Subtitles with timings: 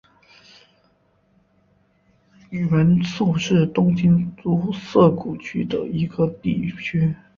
[2.49, 7.13] 原宿是东京都涩谷区的一个地区。